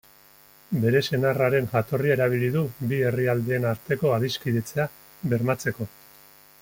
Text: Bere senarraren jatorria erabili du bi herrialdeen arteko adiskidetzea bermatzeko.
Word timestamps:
Bere 0.85 1.01
senarraren 1.07 1.67
jatorria 1.73 2.15
erabili 2.15 2.49
du 2.57 2.63
bi 2.93 3.03
herrialdeen 3.09 3.69
arteko 3.73 4.15
adiskidetzea 4.17 4.89
bermatzeko. 5.35 5.89